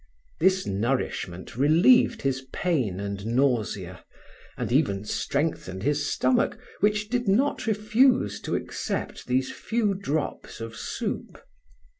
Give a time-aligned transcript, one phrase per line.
[0.39, 4.03] This nourishment relieved his pain and nausea,
[4.57, 10.75] and even strengthened his stomach which did not refuse to accept these few drops of
[10.75, 11.39] soup.